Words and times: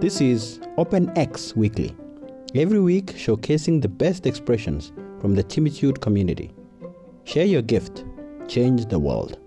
This 0.00 0.22
is 0.22 0.58
OpenX 0.78 1.54
Weekly, 1.54 1.94
every 2.54 2.80
week 2.80 3.08
showcasing 3.08 3.82
the 3.82 3.88
best 3.88 4.24
expressions 4.24 4.92
from 5.20 5.34
the 5.34 5.44
Timitude 5.44 6.00
community. 6.00 6.54
Share 7.24 7.44
your 7.44 7.60
gift, 7.60 8.06
change 8.48 8.86
the 8.86 8.98
world. 8.98 9.38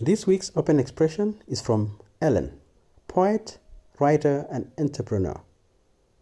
This 0.00 0.26
week's 0.26 0.50
open 0.56 0.80
expression 0.80 1.40
is 1.46 1.60
from 1.60 2.00
Ellen, 2.20 2.58
poet, 3.06 3.58
writer, 4.00 4.48
and 4.50 4.72
entrepreneur. 4.78 5.40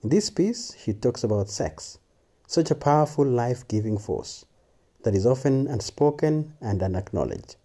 In 0.07 0.11
this 0.11 0.30
piece, 0.30 0.73
she 0.79 0.93
talks 0.93 1.25
about 1.25 1.50
sex, 1.50 1.99
such 2.46 2.71
a 2.71 2.76
powerful 2.76 3.26
life 3.26 3.67
giving 3.67 3.99
force 3.99 4.44
that 5.03 5.17
is 5.17 5.26
often 5.26 5.67
unspoken 5.67 6.54
and 6.61 6.80
unacknowledged. 6.80 7.57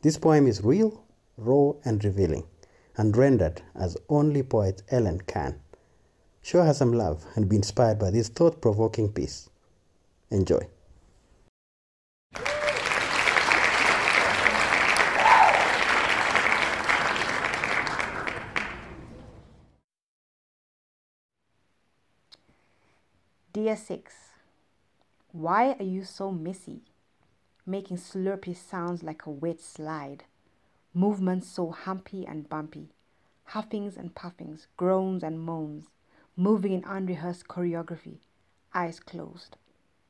This 0.00 0.16
poem 0.16 0.46
is 0.46 0.62
real, 0.62 1.02
raw, 1.36 1.72
and 1.84 2.04
revealing, 2.04 2.44
and 2.96 3.16
rendered 3.16 3.62
as 3.74 3.96
only 4.08 4.44
poet 4.44 4.84
Ellen 4.92 5.22
can. 5.22 5.58
Show 6.42 6.62
her 6.62 6.74
some 6.74 6.92
love 6.92 7.26
and 7.34 7.48
be 7.48 7.56
inspired 7.56 7.98
by 7.98 8.12
this 8.12 8.28
thought 8.28 8.60
provoking 8.60 9.12
piece. 9.12 9.50
Enjoy. 10.30 10.68
Dear 23.52 23.74
Six, 23.74 24.14
why 25.32 25.72
are 25.72 25.84
you 25.84 26.04
so 26.04 26.30
messy? 26.30 26.82
Making 27.66 27.96
slurpy 27.96 28.56
sounds 28.56 29.02
like 29.02 29.26
a 29.26 29.30
wet 29.30 29.60
slide. 29.60 30.22
Movements 30.94 31.48
so 31.48 31.72
humpy 31.72 32.24
and 32.24 32.48
bumpy. 32.48 32.90
Huffings 33.46 33.96
and 33.96 34.14
puffings, 34.14 34.68
groans 34.76 35.24
and 35.24 35.40
moans. 35.40 35.86
Moving 36.36 36.70
in 36.70 36.84
unrehearsed 36.84 37.48
choreography. 37.48 38.18
Eyes 38.72 39.00
closed. 39.00 39.56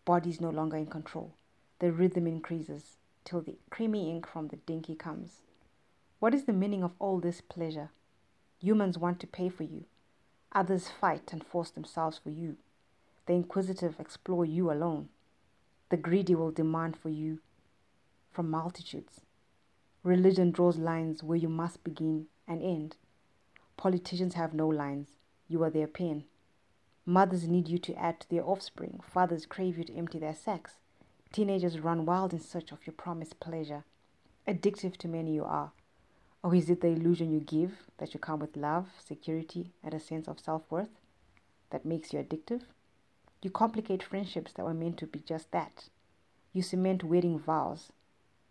Bodies 0.04 0.38
no 0.38 0.50
longer 0.50 0.76
in 0.76 0.88
control. 0.88 1.32
The 1.78 1.92
rhythm 1.92 2.26
increases 2.26 2.98
till 3.24 3.40
the 3.40 3.56
creamy 3.70 4.10
ink 4.10 4.28
from 4.28 4.48
the 4.48 4.56
dinky 4.56 4.94
comes. 4.94 5.40
What 6.18 6.34
is 6.34 6.44
the 6.44 6.52
meaning 6.52 6.84
of 6.84 6.92
all 6.98 7.20
this 7.20 7.40
pleasure? 7.40 7.88
Humans 8.58 8.98
want 8.98 9.18
to 9.20 9.26
pay 9.26 9.48
for 9.48 9.62
you. 9.62 9.86
Others 10.52 10.88
fight 10.88 11.32
and 11.32 11.42
force 11.42 11.70
themselves 11.70 12.20
for 12.22 12.28
you. 12.28 12.58
The 13.30 13.36
inquisitive 13.36 14.00
explore 14.00 14.44
you 14.44 14.72
alone. 14.72 15.08
The 15.90 15.96
greedy 15.96 16.34
will 16.34 16.50
demand 16.50 16.96
for 16.96 17.10
you 17.10 17.38
from 18.32 18.50
multitudes. 18.50 19.20
Religion 20.02 20.50
draws 20.50 20.78
lines 20.78 21.22
where 21.22 21.38
you 21.38 21.48
must 21.48 21.84
begin 21.84 22.26
and 22.48 22.60
end. 22.60 22.96
Politicians 23.76 24.34
have 24.34 24.52
no 24.52 24.66
lines, 24.66 25.10
you 25.46 25.62
are 25.62 25.70
their 25.70 25.86
pen. 25.86 26.24
Mothers 27.06 27.46
need 27.46 27.68
you 27.68 27.78
to 27.78 27.94
add 27.94 28.18
to 28.18 28.28
their 28.28 28.44
offspring. 28.44 28.98
Fathers 29.00 29.46
crave 29.46 29.78
you 29.78 29.84
to 29.84 29.94
empty 29.94 30.18
their 30.18 30.34
sacks. 30.34 30.78
Teenagers 31.32 31.78
run 31.78 32.04
wild 32.04 32.32
in 32.32 32.40
search 32.40 32.72
of 32.72 32.84
your 32.84 32.94
promised 32.94 33.38
pleasure. 33.38 33.84
Addictive 34.48 34.96
to 34.96 35.06
many 35.06 35.34
you 35.34 35.44
are. 35.44 35.70
Or 36.42 36.52
is 36.52 36.68
it 36.68 36.80
the 36.80 36.88
illusion 36.88 37.30
you 37.30 37.38
give 37.38 37.84
that 37.98 38.12
you 38.12 38.18
come 38.18 38.40
with 38.40 38.56
love, 38.56 38.88
security, 38.98 39.70
and 39.84 39.94
a 39.94 40.00
sense 40.00 40.26
of 40.26 40.40
self 40.40 40.62
worth 40.68 40.98
that 41.70 41.84
makes 41.84 42.12
you 42.12 42.18
addictive? 42.18 42.62
You 43.42 43.50
complicate 43.50 44.02
friendships 44.02 44.52
that 44.52 44.64
were 44.66 44.74
meant 44.74 44.98
to 44.98 45.06
be 45.06 45.20
just 45.20 45.50
that. 45.52 45.88
You 46.52 46.60
cement 46.62 47.02
wedding 47.02 47.38
vows. 47.38 47.90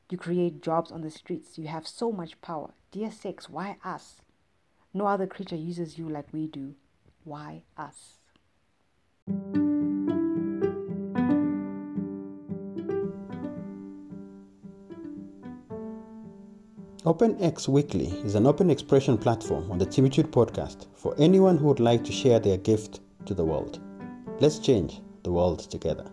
You 0.09 0.17
create 0.17 0.63
jobs 0.63 0.91
on 0.91 1.01
the 1.01 1.11
streets. 1.11 1.59
You 1.59 1.67
have 1.67 1.87
so 1.87 2.11
much 2.11 2.41
power. 2.41 2.71
Dear 2.91 3.11
sex, 3.11 3.47
why 3.49 3.77
us? 3.83 4.21
No 4.91 5.05
other 5.05 5.27
creature 5.27 5.55
uses 5.55 5.99
you 5.99 6.09
like 6.09 6.33
we 6.33 6.47
do. 6.47 6.73
Why 7.23 7.61
us? 7.77 8.15
OpenX 17.05 17.67
Weekly 17.67 18.07
is 18.25 18.33
an 18.33 18.47
open 18.47 18.71
expression 18.71 19.19
platform 19.19 19.69
on 19.71 19.77
the 19.77 19.85
Timitude 19.85 20.31
podcast 20.31 20.87
for 20.95 21.13
anyone 21.19 21.59
who 21.59 21.67
would 21.67 21.79
like 21.79 22.03
to 22.05 22.11
share 22.11 22.39
their 22.39 22.57
gift 22.57 23.01
to 23.27 23.35
the 23.35 23.45
world. 23.45 23.79
Let's 24.41 24.57
change 24.57 25.01
the 25.23 25.33
world 25.33 25.59
together. 25.69 26.05